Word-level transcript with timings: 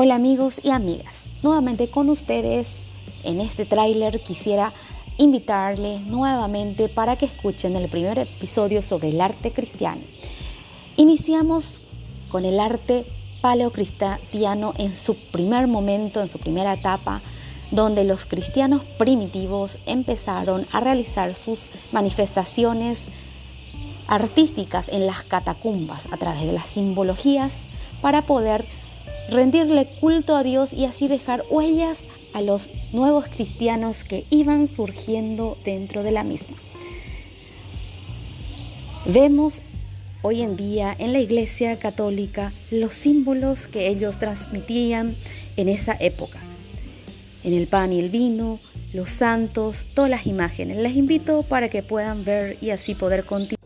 Hola 0.00 0.14
amigos 0.14 0.60
y 0.62 0.70
amigas, 0.70 1.12
nuevamente 1.42 1.90
con 1.90 2.08
ustedes 2.08 2.68
en 3.24 3.40
este 3.40 3.64
tráiler 3.64 4.20
quisiera 4.20 4.72
invitarles 5.16 6.02
nuevamente 6.02 6.88
para 6.88 7.16
que 7.16 7.26
escuchen 7.26 7.74
el 7.74 7.88
primer 7.88 8.16
episodio 8.20 8.82
sobre 8.82 9.08
el 9.08 9.20
arte 9.20 9.50
cristiano. 9.50 10.02
Iniciamos 10.96 11.80
con 12.30 12.44
el 12.44 12.60
arte 12.60 13.06
paleocristiano 13.40 14.72
en 14.78 14.94
su 14.96 15.16
primer 15.32 15.66
momento, 15.66 16.22
en 16.22 16.30
su 16.30 16.38
primera 16.38 16.74
etapa, 16.74 17.20
donde 17.72 18.04
los 18.04 18.24
cristianos 18.24 18.84
primitivos 18.98 19.78
empezaron 19.84 20.64
a 20.70 20.78
realizar 20.78 21.34
sus 21.34 21.66
manifestaciones 21.90 22.98
artísticas 24.06 24.88
en 24.90 25.06
las 25.06 25.22
catacumbas 25.22 26.06
a 26.12 26.16
través 26.18 26.42
de 26.42 26.52
las 26.52 26.68
simbologías 26.68 27.52
para 28.00 28.22
poder 28.22 28.64
rendirle 29.30 29.88
culto 30.00 30.36
a 30.36 30.42
Dios 30.42 30.72
y 30.72 30.84
así 30.84 31.08
dejar 31.08 31.42
huellas 31.50 31.98
a 32.34 32.40
los 32.40 32.68
nuevos 32.92 33.26
cristianos 33.26 34.04
que 34.04 34.24
iban 34.30 34.68
surgiendo 34.68 35.56
dentro 35.64 36.02
de 36.02 36.12
la 36.12 36.24
misma. 36.24 36.56
Vemos 39.06 39.54
hoy 40.22 40.42
en 40.42 40.56
día 40.56 40.94
en 40.98 41.12
la 41.12 41.20
Iglesia 41.20 41.78
Católica 41.78 42.52
los 42.70 42.94
símbolos 42.94 43.66
que 43.66 43.88
ellos 43.88 44.18
transmitían 44.18 45.14
en 45.56 45.68
esa 45.68 45.96
época. 45.98 46.38
En 47.44 47.54
el 47.54 47.66
pan 47.66 47.92
y 47.92 48.00
el 48.00 48.10
vino, 48.10 48.58
los 48.92 49.10
santos, 49.10 49.84
todas 49.94 50.10
las 50.10 50.26
imágenes. 50.26 50.78
Les 50.78 50.96
invito 50.96 51.42
para 51.42 51.68
que 51.68 51.82
puedan 51.82 52.24
ver 52.24 52.58
y 52.60 52.70
así 52.70 52.94
poder 52.94 53.24
continuar. 53.24 53.57